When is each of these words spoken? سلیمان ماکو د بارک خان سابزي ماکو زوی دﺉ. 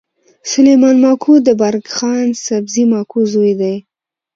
سلیمان 0.51 0.95
ماکو 1.03 1.33
د 1.47 1.49
بارک 1.61 1.85
خان 1.95 2.27
سابزي 2.45 2.83
ماکو 2.91 3.19
زوی 3.31 3.51
دﺉ. 3.59 3.77